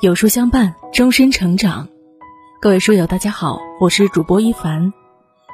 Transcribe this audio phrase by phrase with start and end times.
[0.00, 1.86] 有书相伴，终身成长。
[2.60, 4.92] 各位书友，大家好，我是主播一凡。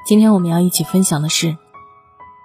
[0.06, 1.54] 今天我们要一起分享的是，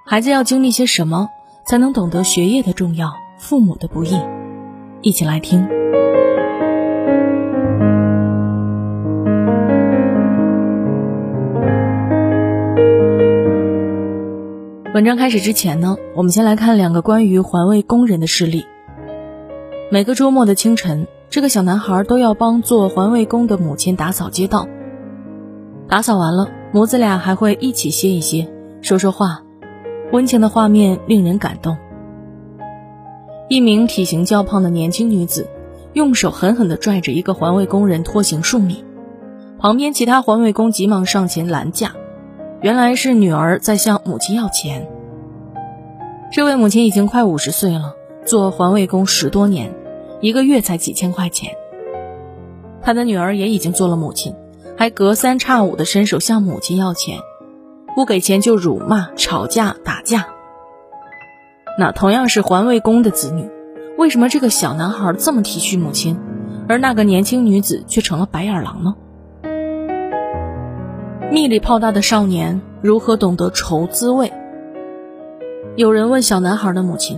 [0.06, 1.30] 孩子要经历些什么，
[1.66, 4.20] 才能懂得学业的重要，父母的不易。
[5.02, 5.66] 一起来听。
[14.94, 18.66] 文章开始之前呢，我们先来看两个关于环卫工人的事例。
[19.94, 21.06] 每个周末的清晨。
[21.30, 24.66] 这个小男孩都要帮做环卫工的母亲打扫街道。
[25.90, 28.50] 打扫完了，母子俩还会一起歇一歇，
[28.82, 29.42] 说说话，
[30.14, 31.78] 温情的画面令人感动。
[33.50, 35.50] 一名体型较胖的年轻女子，
[35.92, 38.86] 用手狠狠地拽着一个环卫工人拖行数米，
[39.60, 41.92] 旁边其他环卫工急忙上前拦架，
[42.62, 44.88] 原来是女儿在向母亲要钱。
[46.32, 47.94] 这位母亲已经快五十岁了，
[48.26, 49.74] 做环卫工十多年。
[50.22, 51.56] 一个月才几千块钱，
[52.84, 54.36] 他的女儿也已经做了母亲，
[54.78, 57.18] 还隔三差五的伸手向母亲要钱，
[57.96, 60.28] 不给钱就辱骂、吵架、打架。
[61.80, 63.50] 那同样是环卫工的子女，
[63.98, 66.20] 为什么这个小男孩这么体恤母亲，
[66.70, 68.96] 而那个年轻女子却成了白眼狼呢？
[71.32, 74.32] 蜜里泡大的少年如何懂得愁滋味？
[75.76, 77.18] 有人问小男孩的母亲：“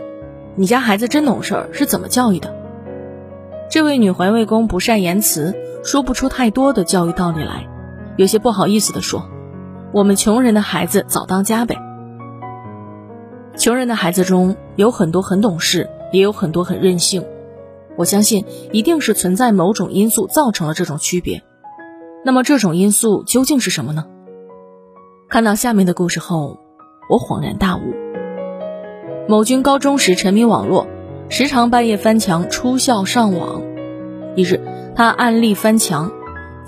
[0.55, 2.55] 你家孩子真懂事，是怎么教育的？”
[3.73, 7.67] 这位女环卫工不善言辞，说不出太多的教育道理来，
[8.17, 9.27] 有些不好意思地说
[9.91, 11.75] ：“我们穷人的孩子早当家呗。”
[13.57, 17.25] 穷人的孩子中有很多很懂事，也有很多很任性。
[17.97, 21.41] 我相信一定是存在某种因素造成了这种区别。
[22.23, 24.05] 那么这种因素究竟是什么呢？
[25.30, 26.59] 看到下面的故事后，
[27.09, 27.81] 我恍然大悟。
[29.27, 30.85] 某军高中时沉迷网络。
[31.29, 33.61] 时常半夜翻墙出校上网。
[34.35, 34.61] 一日，
[34.95, 36.11] 他暗力翻墙，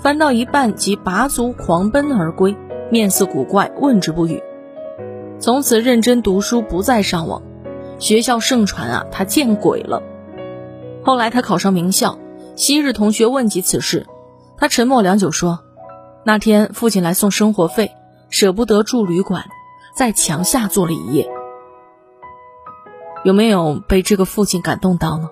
[0.00, 2.56] 翻到一半即拔足狂奔而归，
[2.90, 4.42] 面色古怪，问之不语。
[5.38, 7.42] 从此认真读书，不再上网。
[7.98, 10.02] 学校盛传啊，他见鬼了。
[11.02, 12.18] 后来他考上名校，
[12.56, 14.06] 昔日同学问及此事，
[14.56, 15.60] 他沉默良久说
[16.24, 17.92] ：“那天父亲来送生活费，
[18.30, 19.44] 舍不得住旅馆，
[19.96, 21.28] 在墙下坐了一夜。”
[23.24, 25.28] 有没有被这个父亲感动到呢？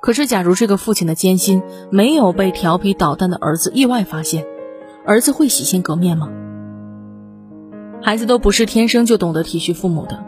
[0.00, 4.46] 可是，假如这个父亲的艰辛没有被调皮捣蛋的儿子意外发现，
[5.04, 6.28] 儿子会洗心革面吗？
[8.00, 10.24] 孩子都不是天生就懂得体恤父母的，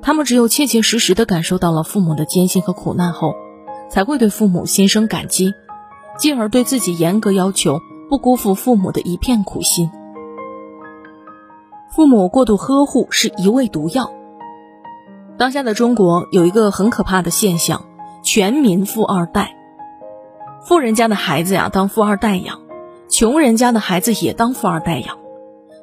[0.00, 3.34] 他们只有切切实实的感受到了父母的艰辛和苦难后，
[3.90, 5.52] 才会对父母心生感激，
[6.16, 9.90] 进而对自己严格要求，不辜负父母的一片苦心。
[11.90, 14.12] 父母过度呵护是一味毒药。
[15.44, 17.84] 当下的中国有一个很可怕的现象：
[18.22, 19.54] 全民富二代。
[20.66, 22.60] 富人家的孩子呀，当富二代养；
[23.10, 25.18] 穷人家的孩子也当富二代养。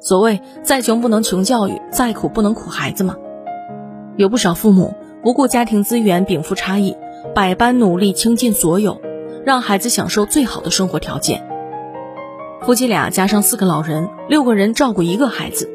[0.00, 3.14] 所谓“再穷不能穷教育，再苦不能苦孩子”嘛。
[4.16, 6.96] 有不少父母不顾家庭资源禀赋差异，
[7.32, 9.00] 百般努力倾尽所有，
[9.46, 11.46] 让孩子享受最好的生活条件。
[12.62, 15.70] 夫妻俩加上四个老人，六个人照顾一个孩子，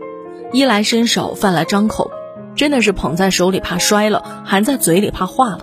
[0.51, 2.11] 衣来伸手，饭来张口。
[2.57, 5.59] 真的是捧在手里怕摔了，含在嘴里怕化了。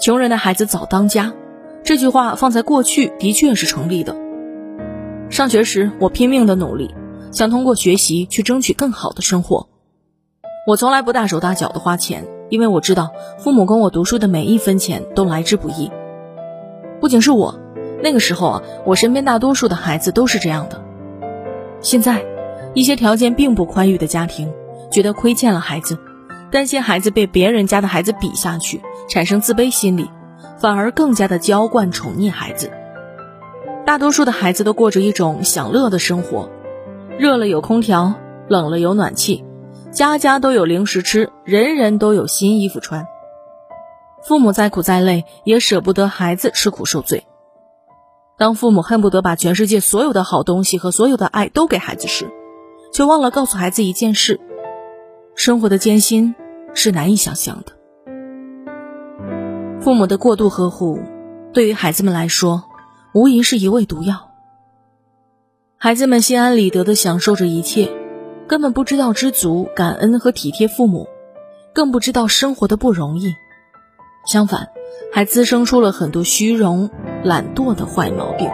[0.00, 1.32] 穷人的孩子早当家，
[1.84, 4.16] 这句话放在过去的确是成立的。
[5.30, 6.92] 上学时，我拼命的努力，
[7.30, 9.68] 想通过学习去争取更好的生活。
[10.66, 15.88] 我从来不大手大脚的花钱，因为我知道父母供我读书的每一分钱都来之不易。
[17.00, 17.60] 不仅是我，
[18.02, 20.82] 那个时候啊，我身边大多数的孩子都是这样的。
[21.80, 22.24] 现在，
[22.74, 24.52] 一些条件并不宽裕的家庭。
[24.90, 25.98] 觉得亏欠了孩子，
[26.50, 30.10] 担心孩子被别人家的孩子比下去，产生自卑心理，
[30.58, 32.70] 反而更加的娇惯宠溺孩子。
[33.86, 36.50] 大多数的孩子都过着一种享乐的生活，
[37.18, 38.14] 热了有空调，
[38.48, 39.44] 冷了有暖气，
[39.90, 43.06] 家家都有零食吃，人人都有新衣服穿。
[44.22, 47.26] 父母再苦再累，也舍不得孩子吃苦受罪。
[48.36, 52.30] 当父母恨不得把全世界所有的好东西和所有的爱都给孩子时，
[52.92, 54.40] 却忘了告诉孩子一件事。
[55.42, 56.34] 生活的艰辛
[56.74, 57.72] 是难以想象的，
[59.80, 61.00] 父母的过度呵护，
[61.54, 62.64] 对于孩子们来说，
[63.14, 64.32] 无疑是一味毒药。
[65.78, 67.90] 孩子们心安理得的享受着一切，
[68.46, 71.08] 根本不知道知足、感恩和体贴父母，
[71.72, 73.34] 更不知道生活的不容易。
[74.26, 74.68] 相反，
[75.10, 76.90] 还滋生出了很多虚荣、
[77.24, 78.50] 懒惰的坏毛病。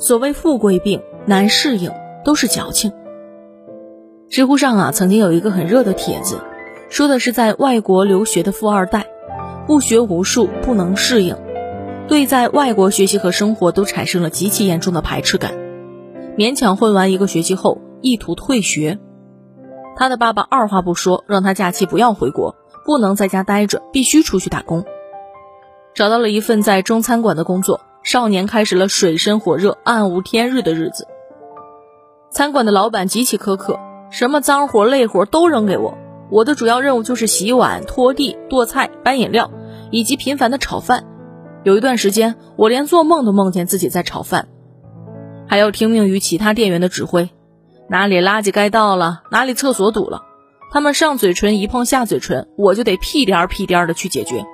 [0.00, 1.92] 所谓富贵病，难适应，
[2.24, 2.92] 都是矫情。
[4.34, 6.40] 知乎上啊，曾经有一个很热的帖子，
[6.90, 9.06] 说的是在外国留学的富二代，
[9.68, 11.36] 不学无术，不能适应，
[12.08, 15.54] 对在外国学习和生活都产生了极其严重的排斥感，
[16.36, 18.98] 勉强混完一个学期后，意图退学。
[19.94, 24.84] 他的爸爸二话不说，让他假期不要回国，不能在家待着，必须出去打工。
[25.94, 31.06] 找到了一份在中餐馆的工作，少年开始了水深火热、暗无天日的日子。
[32.32, 33.78] 餐馆的老板极其苛刻，
[34.16, 35.98] 什么脏活累活都扔给我，
[36.30, 39.50] 我的主要任务就是洗碗、拖地、剁菜、搬饮料，
[39.90, 41.04] 以及频繁的炒饭。
[41.64, 44.46] 有一段时间，我连做梦都梦见自己在炒饭，
[45.48, 47.28] 还要听命于其他店员的指挥。
[47.88, 50.22] 哪里垃圾该倒了，哪里厕所堵了，
[50.70, 54.44] 他们上嘴唇一碰下嘴唇，我就得屁颠儿屁颠儿的去解决。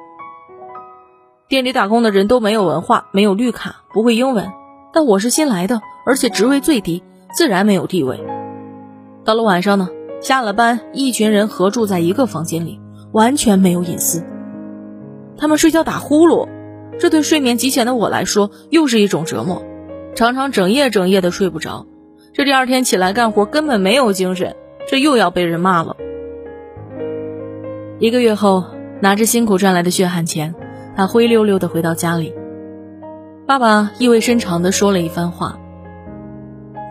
[1.49, 4.51] 店里打工的人都没有文化，没有绿卡，不会英文，
[4.95, 7.03] 但我是新来的，而且职位最低，
[7.35, 8.19] 自然没有地位。
[9.31, 9.91] 到了晚上呢，
[10.21, 12.81] 下了班，一群人合住在一个房间里，
[13.13, 14.25] 完全没有隐私。
[15.37, 16.49] 他们睡觉打呼噜，
[16.99, 19.63] 这对睡眠极浅的我来说又是一种折磨，
[20.17, 21.87] 常常整夜整夜的睡不着。
[22.33, 24.57] 这第二天起来干活根本没有精神，
[24.89, 25.95] 这又要被人骂了。
[28.01, 28.65] 一个月后，
[29.01, 30.57] 拿着辛苦赚来的血汗钱，
[30.97, 32.35] 他灰溜溜的回到家里。
[33.47, 35.60] 爸爸意味深长的说了一番话：“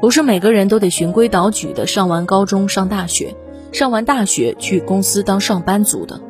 [0.01, 3.35] 不是每个人都得循规蹈矩的上完高中上大学，
[3.71, 6.21] 上完大学去公司当上班族的。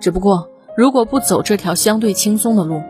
[0.00, 2.82] 只不过，如果不走这条相对轻松的路，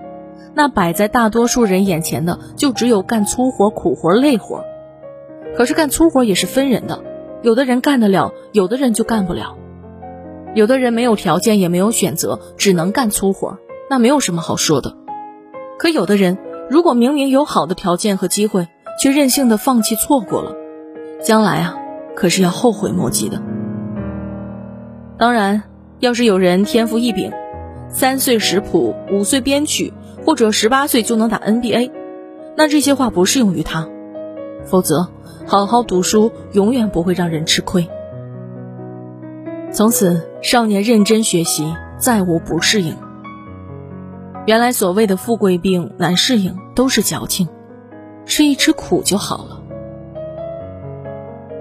[0.52, 4.64] 那摆在大多数人眼前的就只有干粗活、苦活、累活。”
[5.56, 7.00] 可是干粗活也是分人的，
[7.42, 9.56] 有的人干得了，有的人就干不了。
[10.56, 13.58] 有的人没有条件，也没有选择，只能干粗活，
[13.88, 14.96] 那没有什么好说的。
[15.78, 16.38] 可有的人，
[16.68, 18.66] 如果明明有好的条件和机会，
[19.04, 20.56] 却任性的放弃错过了，
[21.22, 21.76] 将来啊，
[22.16, 23.42] 可是要后悔莫及的。
[25.18, 25.62] 当然，
[25.98, 27.30] 要是有人天赋异禀，
[27.90, 29.92] 三岁识谱，五岁编曲，
[30.24, 31.90] 或者十八岁就能打 NBA，
[32.56, 33.86] 那这些话不适用于他，
[34.64, 35.10] 否则。
[35.46, 37.86] 好好读书，永远不会让人吃亏。
[39.70, 42.96] 从此，少年认真学习，再无不适应。
[44.46, 47.50] 原来所谓的富贵病难适应，都是矫情，
[48.26, 49.60] 吃一吃苦就好了。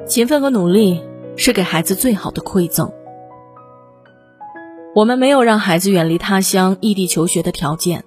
[0.06, 1.04] 勤奋和努力
[1.36, 2.92] 是给孩子最好的馈赠。
[4.95, 8.04] 我们没有让孩子远离他乡、异地求学的条件，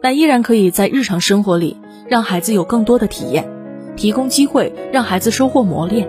[0.00, 1.76] 但依然可以在日常生活里
[2.08, 3.50] 让孩子有更多的体验。
[3.96, 6.08] 提供机会让孩子收获磨练。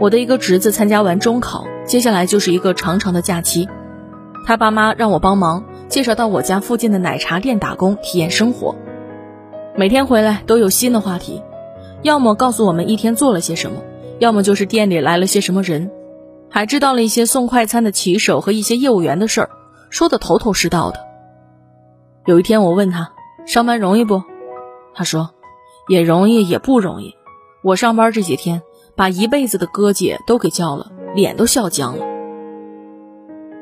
[0.00, 3.68] 我的一个侄子参加完中考，接下来就是一个长长的假期。
[4.46, 8.74] 他爸妈让我帮忙介绍到我家附近的奶茶店打工，体验生活。
[9.80, 11.42] 每天回来都有新的话题，
[12.02, 13.78] 要么告诉我们一天做了些什么，
[14.18, 15.90] 要么就是店里来了些什么人，
[16.50, 19.50] 还知道了一些送快餐的骑手和一些业务员的事儿，
[19.88, 21.00] 说的头头是道的。
[22.26, 23.12] 有一天我问他
[23.46, 24.22] 上班容易不，
[24.92, 25.30] 他说。
[25.88, 27.14] 也容易，也不容易。
[27.64, 28.60] 我上班这几天，
[28.94, 32.04] 把一辈子的哥姐都给叫了，脸都笑僵了。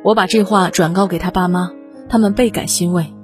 [0.03, 1.71] 我把这话转告给他爸妈，
[2.09, 3.15] 他们倍感欣慰。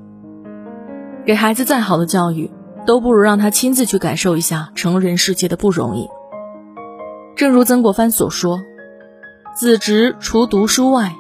[1.27, 2.51] 给孩子再好的教育，
[2.87, 6.09] 都不如让他亲自去感受一下成人世界的不容易。
[7.37, 8.63] 正如曾国藩所说
[9.57, 11.13] ：“子侄除读书外，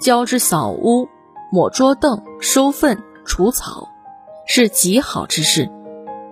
[0.00, 1.08] 教之扫屋、
[1.50, 3.88] 抹桌凳、收粪、除草，
[4.46, 5.70] 是极好之事。”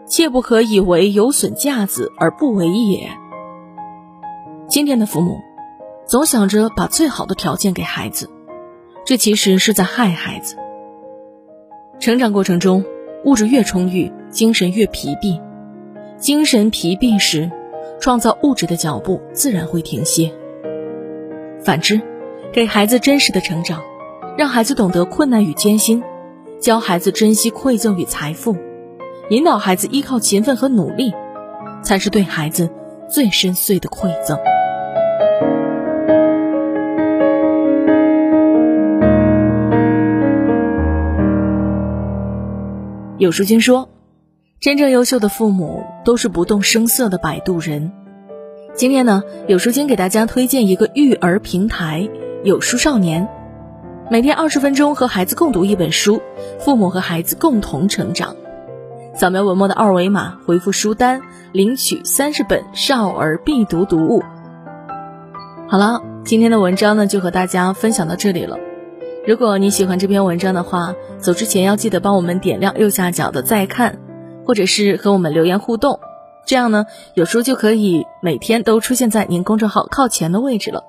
[0.09, 3.11] 切不可以为有损架子而不为也。
[4.69, 5.41] 今天的父母
[6.07, 8.31] 总想着把最好的条件给孩子，
[9.05, 10.57] 这其实是在害孩子。
[11.99, 12.85] 成长过程中，
[13.25, 15.41] 物质越充裕，精神越疲惫。
[16.19, 17.51] 精神疲惫时，
[18.01, 20.33] 创造物质的脚步自然会停歇。
[21.63, 22.01] 反之，
[22.53, 23.83] 给孩子真实的成长，
[24.39, 26.03] 让孩子懂得困难与艰辛，
[26.61, 28.57] 教孩子珍惜馈赠与财富。
[29.29, 31.13] 引导孩子依靠勤奋和努力，
[31.83, 32.71] 才是对孩子
[33.09, 34.39] 最深邃的馈赠。
[43.19, 43.89] 有书君说，
[44.59, 47.93] 真正优秀的父母都是不动声色的摆渡人。
[48.75, 52.09] 今天呢，有书君给大家推荐一个育儿平台——
[52.43, 53.29] 有书少年，
[54.11, 56.23] 每天二十分钟和孩子共读一本书，
[56.59, 58.35] 父母和孩子共同成长。
[59.15, 61.21] 扫描文末的二维码，回复书单
[61.53, 64.23] 领取三十本少儿必读读物。
[65.69, 68.59] 好了，今天的文章呢就和大家分享到这里了。
[69.27, 73.99] 如果你喜欢这篇文章的话，走之前要记得帮我们点亮右下角的再看，
[74.47, 75.99] 或者是和我们留言互动，
[76.47, 80.85] 这样呢有书就可以每天都出现在您公众号靠前的位置了。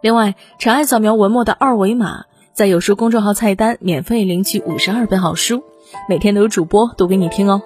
[0.00, 5.62] 另外，长按扫描文末的二维码，在有书公众号菜单免费领取五十二本好书，
[6.08, 7.62] 每天都有主播读给你听哦。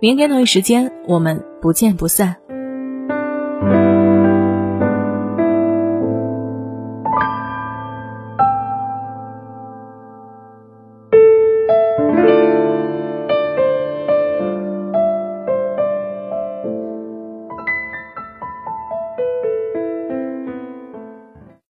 [0.00, 2.45] 明天同一时间，我们不见不散。